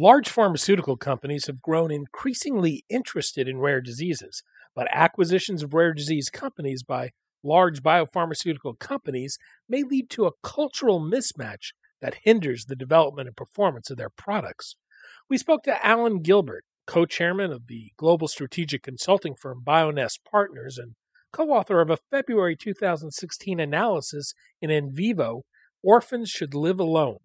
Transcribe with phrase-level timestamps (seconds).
[0.00, 6.30] Large pharmaceutical companies have grown increasingly interested in rare diseases, but acquisitions of rare disease
[6.30, 7.10] companies by
[7.42, 9.38] large biopharmaceutical companies
[9.68, 14.76] may lead to a cultural mismatch that hinders the development and performance of their products.
[15.28, 20.78] We spoke to Alain Gilbert, co chairman of the global strategic consulting firm Bionest Partners
[20.78, 20.94] and
[21.32, 25.42] co author of a February 2016 analysis in In Vivo
[25.82, 27.18] Orphans Should Live Alone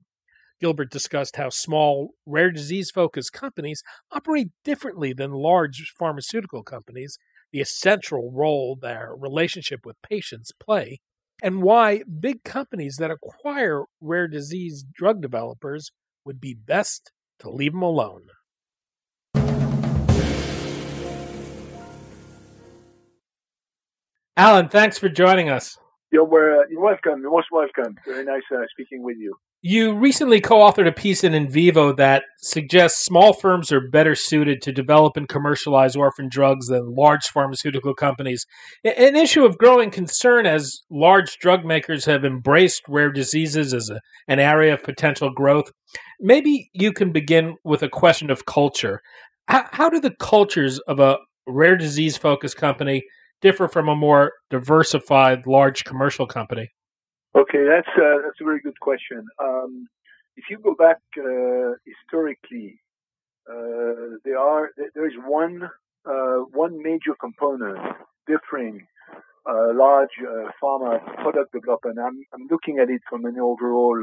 [0.59, 7.17] Gilbert discussed how small, rare disease focused companies operate differently than large pharmaceutical companies,
[7.51, 10.99] the essential role their relationship with patients play,
[11.41, 15.91] and why big companies that acquire rare disease drug developers
[16.25, 18.23] would be best to leave them alone.
[24.35, 25.77] Alain, thanks for joining us.
[26.13, 27.21] You're, uh, you're welcome.
[27.21, 27.95] You're most welcome.
[28.05, 29.33] Very nice uh, speaking with you.
[29.63, 34.13] You recently co authored a piece in In Vivo that suggests small firms are better
[34.13, 38.45] suited to develop and commercialize orphan drugs than large pharmaceutical companies.
[38.83, 43.99] An issue of growing concern as large drug makers have embraced rare diseases as a,
[44.27, 45.71] an area of potential growth.
[46.19, 49.01] Maybe you can begin with a question of culture.
[49.47, 53.03] How, how do the cultures of a rare disease focused company
[53.43, 56.71] differ from a more diversified large commercial company?
[57.35, 59.25] Okay, that's uh, that's a very good question.
[59.39, 59.87] Um,
[60.37, 62.79] if you go back uh, historically,
[63.49, 65.69] uh, there are there is one
[66.05, 67.79] uh, one major component
[68.27, 68.87] differing
[69.49, 70.15] uh, large
[70.61, 71.97] pharma product development.
[71.99, 74.01] I'm I'm looking at it from an overall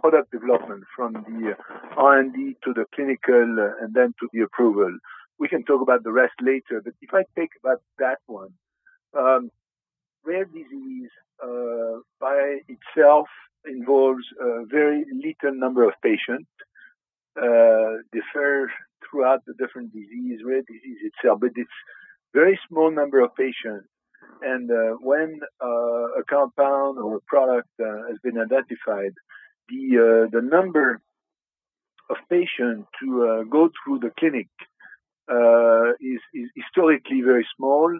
[0.00, 1.56] product development, from the
[1.96, 4.96] R&D to the clinical and then to the approval.
[5.40, 8.52] We can talk about the rest later, but if I take about that one,
[9.16, 9.50] um,
[10.24, 11.10] rare disease
[11.42, 13.28] uh, by itself
[13.66, 16.48] involves a very little number of patients,
[17.40, 18.70] uh, differ
[19.04, 21.70] throughout the different disease, rare disease itself, but it's
[22.34, 23.88] very small number of patients.
[24.42, 29.14] And uh, when uh, a compound or a product uh, has been identified,
[29.68, 31.00] the uh, the number
[32.08, 34.48] of patients to go through the clinic
[36.00, 37.96] is, is historically very small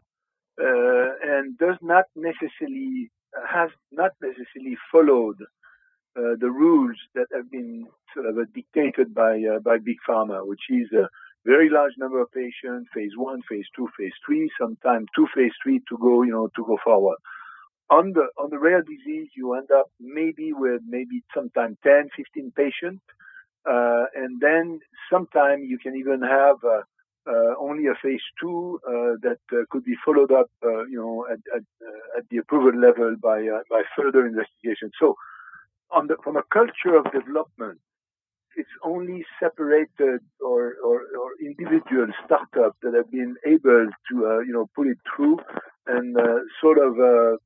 [0.58, 3.10] and does not necessarily
[3.48, 5.36] has not necessarily followed
[6.16, 10.44] uh, the rules that have been sort of uh, dictated by uh, by big pharma,
[10.46, 11.08] which is a
[11.46, 15.80] very large number of patients, phase one, phase two, phase three, sometimes two phase three
[15.88, 17.16] to go, you know, to go forward.
[17.90, 22.52] On the on the rare disease, you end up maybe with maybe sometimes 10, 15
[22.56, 23.02] patients,
[23.68, 26.82] uh, and then sometimes you can even have uh, uh,
[27.60, 31.62] only a phase two uh, that uh, could be followed up, you know, at, at,
[32.16, 34.90] at, the approval level by by further investigation.
[34.98, 35.16] So,
[35.90, 37.78] on the, from a culture of development,
[38.56, 44.52] it's only separated or, or, or individual startups that have been able to, uh, you
[44.52, 45.38] know, pull it through
[45.86, 47.36] and uh, sort of, uh,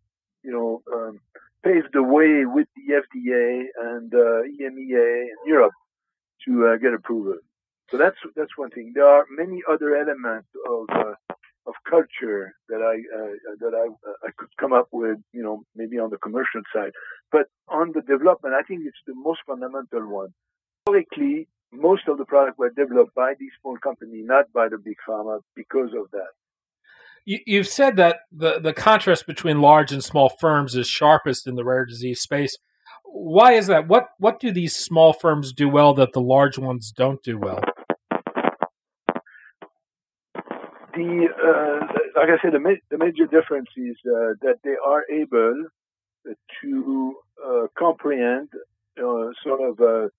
[0.42, 1.20] you know, um,
[1.62, 5.72] pave the way with the FDA and EMEA in Europe
[6.44, 7.38] to get approval.
[7.90, 8.92] So that's that's one thing.
[8.94, 11.14] There are many other elements of uh,
[11.66, 15.64] of culture that I uh, that I uh, I could come up with, you know,
[15.74, 16.92] maybe on the commercial side,
[17.30, 20.34] but on the development, I think it's the most fundamental one.
[20.86, 24.96] Historically, most of the products were developed by these small companies, not by the big
[25.08, 26.32] pharma, because of that.
[27.26, 31.54] You, have said that the, the contrast between large and small firms is sharpest in
[31.54, 32.58] the rare disease space.
[33.04, 33.88] Why is that?
[33.88, 37.60] What what do these small firms do well that the large ones don't do well?
[40.94, 45.04] the uh, like I said, the, ma- the major difference is uh, that they are
[45.10, 45.64] able
[46.62, 47.14] to
[47.44, 48.48] uh, comprehend
[48.98, 50.10] uh, sort of a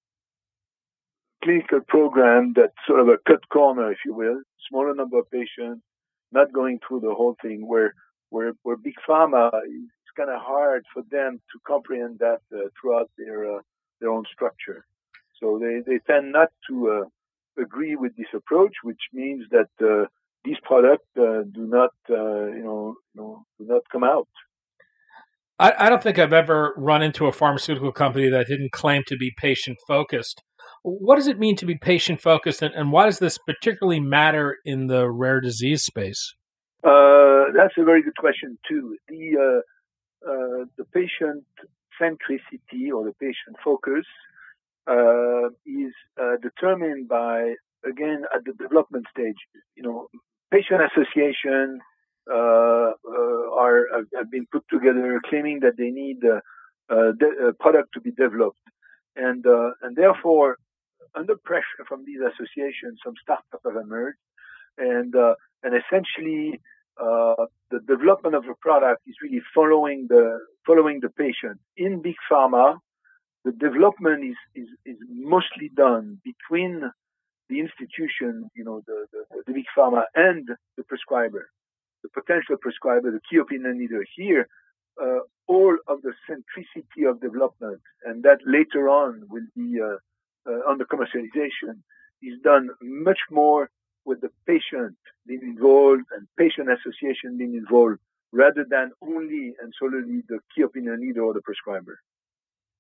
[1.44, 5.82] clinical program that sort of a cut corner, if you will, smaller number of patients,
[6.32, 7.68] not going through the whole thing.
[7.68, 7.94] Where
[8.30, 13.10] where where big pharma, it's kind of hard for them to comprehend that uh, throughout
[13.18, 13.60] their uh,
[14.00, 14.86] their own structure.
[15.40, 17.06] So they they tend not to
[17.62, 19.70] agree with this approach, which means that
[20.46, 24.28] these products uh, do not, uh, you know, you know, do not come out.
[25.58, 29.18] I, I, don't think I've ever run into a pharmaceutical company that didn't claim to
[29.18, 30.44] be patient focused.
[30.84, 34.58] What does it mean to be patient focused, and, and why does this particularly matter
[34.66, 36.34] in the rare disease space?
[36.84, 38.96] Uh, that's a very good question too.
[39.08, 39.62] The uh,
[40.28, 41.44] uh, the patient
[42.02, 44.06] centricity or the patient focus
[44.88, 47.54] uh, is uh, determined by
[47.88, 49.38] again at the development stage.
[49.76, 50.08] You know,
[50.52, 51.80] patient association
[52.32, 52.92] uh,
[53.64, 58.60] are have been put together claiming that they need a product to be developed,
[59.16, 59.46] and
[59.82, 60.58] and therefore
[61.16, 64.18] under pressure from these associations, some startups have emerged,
[64.78, 66.60] and uh, and essentially
[67.02, 71.60] uh, the development of a product is really following the following the patient.
[71.78, 72.78] In big pharma,
[73.44, 76.92] the development is is, is mostly done between
[77.50, 80.48] the institution, you know, the, the, the big pharma and
[80.78, 81.50] the prescriber,
[82.02, 84.48] the potential prescriber, the key opinion leader here.
[85.00, 89.98] Uh, all of the centricity of development, and that later on will be uh,
[90.50, 91.76] uh, on the commercialization,
[92.24, 93.70] is done much more
[94.06, 94.96] with the patient
[95.28, 98.00] being involved and patient association being involved
[98.32, 102.00] rather than only and solely the key opinion leader or the prescriber.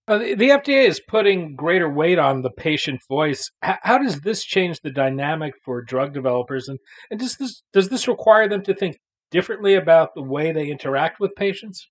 [0.07, 3.49] Uh, the, the, FDA is putting greater weight on the patient voice.
[3.63, 6.77] H- how does this change the dynamic for drug developers, and,
[7.09, 8.99] and does this does this require them to think
[9.31, 11.89] differently about the way they interact with patients?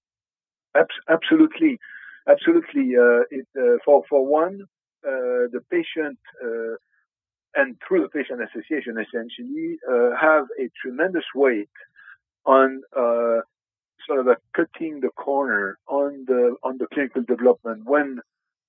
[1.08, 1.78] absolutely,
[2.28, 2.96] absolutely.
[2.96, 4.60] Uh, it, uh, for for one,
[5.04, 6.76] uh, the patient uh,
[7.54, 11.70] and through the patient association essentially uh, have a tremendous weight
[12.46, 13.40] on uh,
[14.06, 17.82] sort of a cutting the corner on the on the clinical development.
[17.84, 18.20] When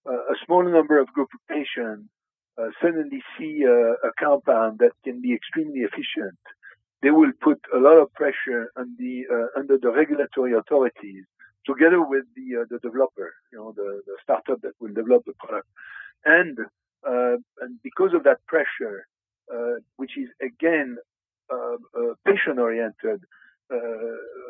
[0.07, 2.09] uh, a small number of group of patients
[2.57, 6.37] uh, suddenly see a, a, compound that can be extremely efficient
[7.05, 11.23] they will put a lot of pressure on the uh, under the regulatory authorities
[11.63, 15.33] together with the uh, the developer you know the, the startup that will develop the
[15.39, 15.67] product.
[16.25, 16.57] And
[17.07, 19.07] Uh, and because of that pressure,
[19.53, 20.97] uh, which is again
[21.51, 23.21] uh, uh patient oriented,
[23.71, 23.77] uh,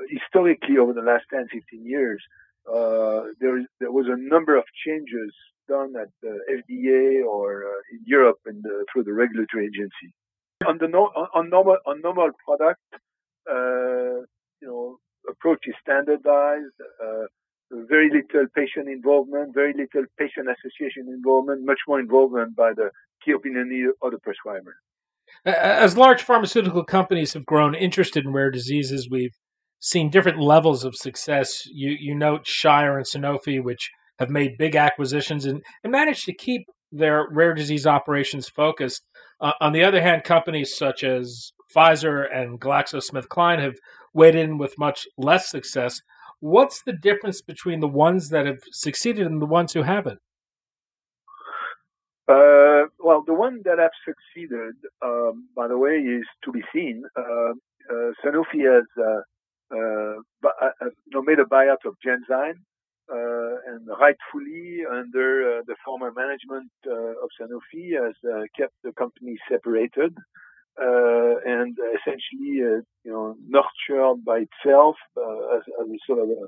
[0.09, 2.23] historically over the last 10, 15 years,
[3.39, 5.33] there, there was a number of changes
[5.67, 10.13] done at the FDA or in Europe and through the regulatory agency.
[10.65, 12.81] On the no, on normal on normal product,
[14.61, 14.97] you know,
[15.29, 16.77] approach is standardized.
[17.03, 17.25] Uh,
[17.87, 22.89] very little patient involvement, very little patient association involvement, much more involvement by the
[23.23, 24.77] key opinion leader or the prescriber.
[25.45, 29.37] As large pharmaceutical companies have grown interested in rare diseases, we've
[29.79, 31.65] seen different levels of success.
[31.67, 36.33] You, you note Shire and Sanofi, which have made big acquisitions and, and managed to
[36.33, 39.03] keep their rare disease operations focused.
[39.41, 43.75] Uh, on the other hand, companies such as Pfizer and GlaxoSmithKline have
[44.13, 46.01] weighed in with much less success.
[46.45, 50.19] What's the difference between the ones that have succeeded and the ones who haven't?
[52.27, 57.01] Uh, well, the one that have succeeded, um, by the way, is to be seen.
[57.17, 59.21] Uh, uh, Sanofi has uh,
[59.75, 60.17] uh,
[60.61, 62.59] uh, made a buyout of Genzyme,
[63.09, 68.13] and rightfully, under the former management of Sanofi, has
[68.55, 70.15] kept the company separated
[70.81, 76.29] uh, and essentially, uh, you know, nurtured by itself uh, as, as, a sort of
[76.29, 76.47] a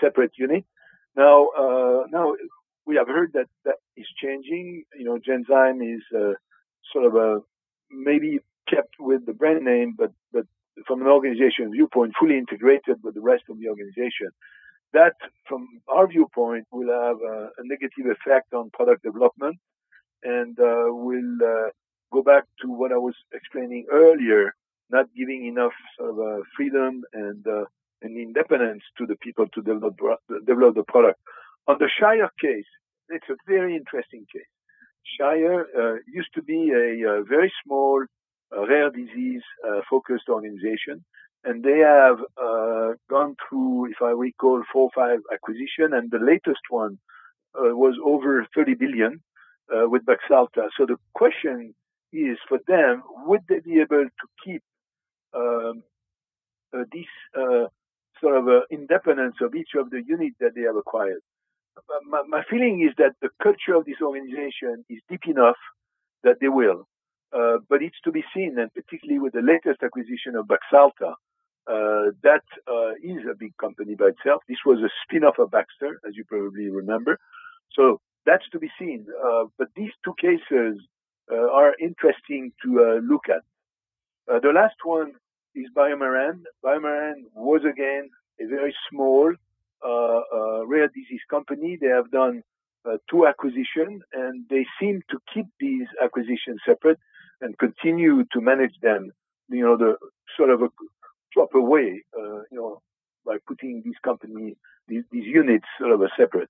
[0.00, 0.64] separate unit.
[1.16, 1.48] Now,
[2.10, 2.34] now
[2.86, 4.84] we have heard that that is changing.
[4.98, 6.02] You know, Genzyme is
[6.92, 7.40] sort of a
[7.90, 10.46] maybe kept with the brand name, but but
[10.86, 14.30] from an organization viewpoint, fully integrated with the rest of the organization.
[14.92, 15.14] That,
[15.48, 19.58] from our viewpoint, will have a, a negative effect on product development
[20.22, 21.70] and uh, will uh,
[22.14, 24.54] go back to what I was explaining earlier,
[24.90, 27.64] not giving enough sort of uh, freedom and uh,
[28.02, 29.96] and independence to the people to develop
[30.46, 31.18] develop the product.
[31.66, 32.70] On the Shire case,
[33.08, 34.52] it's a very interesting case.
[35.16, 38.04] Shire uh, used to be a, a very small,
[38.54, 41.04] uh, rare disease uh, focused organization,
[41.44, 42.18] and they have
[42.48, 46.98] uh, gone through, if I recall, four or five acquisition, and the latest one
[47.56, 49.22] was over 30 billion
[49.92, 50.64] with Baxalta.
[50.76, 51.74] So the question
[52.14, 54.62] is for them, would they be able to keep
[55.34, 55.82] um,
[56.72, 57.66] uh, this uh,
[58.20, 61.20] sort of uh, independence of each of the units that they have acquired?
[62.08, 65.56] My, my, feeling is that the culture of this organization is deep enough
[66.22, 66.86] that they will.
[67.32, 71.14] Uh, but it's to be seen, and particularly with the latest acquisition of Baxalta,
[71.66, 74.42] uh, that uh, is a big company by itself.
[74.48, 77.18] This was a spin-off of Baxter, as you probably remember.
[77.72, 79.06] So that's to be seen.
[79.58, 80.93] but these two cases uh,
[81.32, 83.42] are interesting to uh, look at.
[84.32, 85.12] Uh, the last one
[85.54, 86.42] is BioMarin.
[86.64, 89.32] BioMarin was again a very small
[90.66, 91.76] rare disease company.
[91.80, 92.42] They have done
[93.10, 96.98] two acquisitions and they seem to keep these acquisitions separate
[97.40, 99.10] and continue to manage them.
[99.48, 99.96] You know, the
[100.36, 100.68] sort of a
[101.32, 102.80] proper way, uh, you know,
[103.26, 104.56] by putting these companies,
[104.88, 106.48] these, these units sort of separate.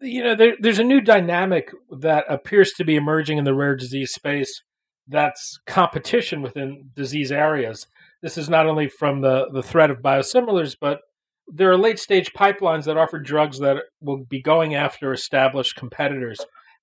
[0.00, 3.76] You know, there, there's a new dynamic that appears to be emerging in the rare
[3.76, 4.62] disease space.
[5.08, 7.86] That's competition within disease areas.
[8.22, 11.00] This is not only from the, the threat of biosimilars, but
[11.46, 16.38] there are late stage pipelines that offer drugs that will be going after established competitors.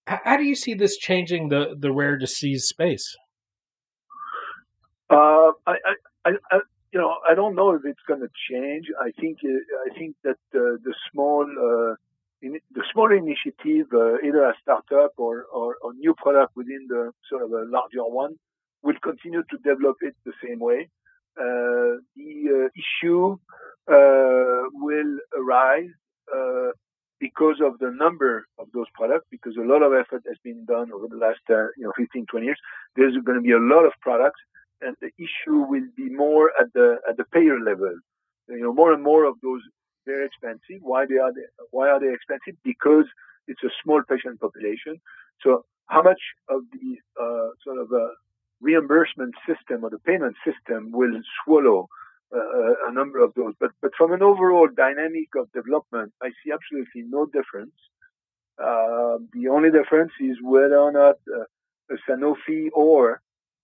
[0.07, 3.15] How do you see this changing the, the rare disease space?
[5.09, 5.75] Uh, I,
[6.25, 6.59] I, I,
[6.93, 8.85] you know, I don't know if it's going to change.
[9.01, 11.95] I think, I think that uh, the small, uh,
[12.43, 17.41] in, the small initiative, uh, either a startup or, or, new product within the sort
[17.41, 18.35] of a larger one,
[18.83, 20.89] will continue to develop it the same way.
[21.39, 23.37] Uh, the issue
[23.87, 25.89] will arise
[27.23, 30.91] because of the number of those products, because a lot of effort has been done
[30.91, 32.59] over the last, uh, you know, 15, 20 years.
[32.97, 34.41] There's going to be a lot of products,
[34.81, 37.95] and the issue will be more at the at the payer level.
[38.49, 39.61] You know, more and more of those
[40.05, 40.81] very expensive.
[40.81, 42.55] Why they are they, why are they expensive?
[42.63, 43.05] Because
[43.47, 45.01] it's a small patient population.
[45.41, 48.09] So how much of the uh, sort of a
[48.61, 51.87] reimbursement system or the payment system will swallow
[52.35, 53.53] uh, a number of those.
[53.59, 57.75] But but from an overall dynamic of development, I see absolutely no difference.
[58.57, 61.45] Uh, the only difference is whether or not uh,
[62.07, 63.21] Sanofi or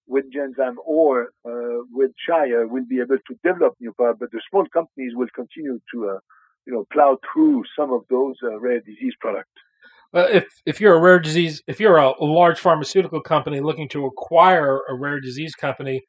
[0.09, 4.41] with Genzyme or uh, with Shire will be able to develop new products, but the
[4.49, 6.19] small companies will continue to, uh,
[6.65, 9.51] you know, plow through some of those uh, rare disease products.
[10.11, 14.79] If if you're a rare disease, if you're a large pharmaceutical company looking to acquire
[14.89, 16.01] a rare disease company,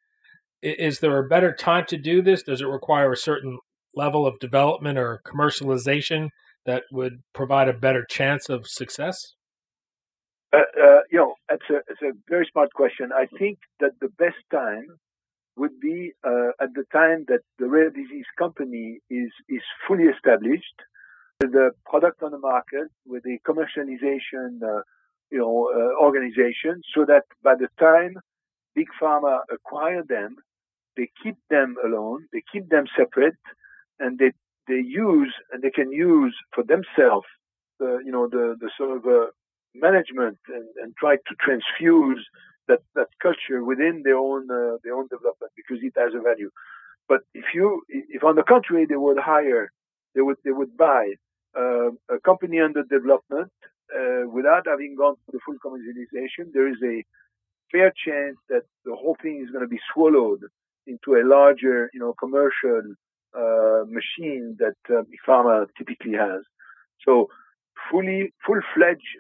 [0.63, 2.43] is there a better time to do this?
[2.43, 3.59] Does it require a certain
[3.95, 6.31] level of development or commercialization
[6.65, 9.35] that would provide a better chance of success?
[10.53, 13.11] Uh, uh, you know, it's a, it's a very smart question.
[13.13, 14.87] I think that the best time
[15.57, 20.79] would be uh, at the time that the rare disease company is is fully established,
[21.39, 24.83] the product on the market, with the commercialization, uh,
[25.31, 28.15] you know, uh, organization, so that by the time
[28.75, 30.37] big pharma acquire them,
[30.97, 33.39] they keep them alone, they keep them separate,
[34.01, 34.33] and they
[34.67, 37.27] they use and they can use for themselves,
[37.79, 39.27] the you know the the sort of uh,
[39.75, 42.25] management and, and try to transfuse
[42.69, 46.51] that that culture within their own uh, their own development because it has a value.
[47.09, 49.73] But if you if on the contrary they would hire,
[50.15, 51.15] they would they would buy
[51.57, 53.53] uh, a company under development
[53.95, 57.05] uh, without having gone through the full commercialization, there is a
[57.73, 60.43] fair chance that the whole thing is going to be swallowed
[60.87, 62.83] into a larger, you know, commercial
[63.37, 66.43] uh, machine that uh, pharma typically has.
[67.07, 67.29] So
[67.91, 69.17] fully, full-fledged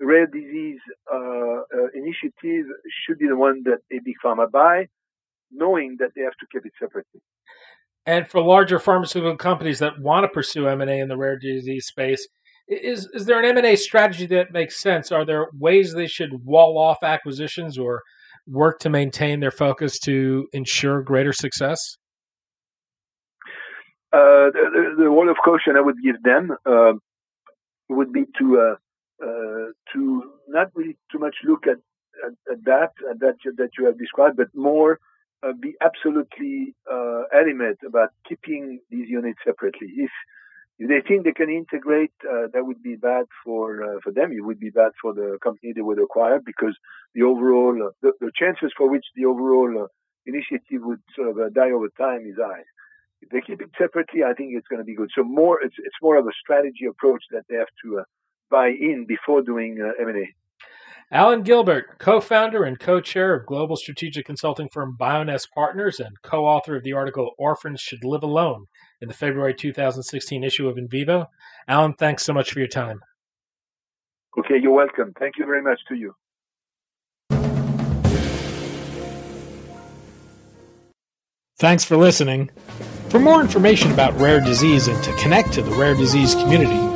[0.00, 0.80] rare disease
[1.12, 1.60] uh, uh,
[1.94, 2.66] initiative
[3.06, 4.86] should be the one that a big pharma buy,
[5.50, 7.20] knowing that they have to keep it separately.
[8.04, 12.26] And for larger pharmaceutical companies that want to pursue M&A in the rare disease space,
[12.68, 15.12] is is there an M&A strategy that makes sense?
[15.12, 18.02] Are there ways they should wall off acquisitions or
[18.46, 21.78] work to maintain their focus to ensure greater success?
[24.12, 26.92] Uh, the, the, word of caution I would give them uh,
[27.88, 28.76] would be to uh, uh,
[29.20, 31.78] to not really too much look at,
[32.24, 34.98] at, at that at that that you have described, but more
[35.42, 39.88] uh, be absolutely uh, adamant about keeping these units separately.
[39.96, 40.10] If
[40.78, 44.32] if they think they can integrate, uh, that would be bad for uh, for them.
[44.32, 46.76] It would be bad for the company they would acquire because
[47.14, 49.86] the overall uh, the, the, chances for which the overall uh,
[50.26, 52.64] initiative would sort of uh, die over time is high.
[53.22, 55.10] If they keep it separately, I think it's going to be good.
[55.14, 58.04] So more, it's it's more of a strategy approach that they have to uh,
[58.50, 60.34] buy in before doing uh, M&A.
[61.12, 66.82] Alain Gilbert, co-founder and co-chair of global strategic consulting firm Bionest Partners and co-author of
[66.82, 68.66] the article "Orphans Should Live Alone."
[69.00, 71.26] in the February 2016 issue of InVivo.
[71.68, 73.00] Alain, thanks so much for your time.
[74.38, 75.12] Okay, you're welcome.
[75.18, 76.14] Thank you very much to you.
[81.58, 82.50] Thanks for listening.
[83.08, 86.95] For more information about rare disease and to connect to the rare disease community,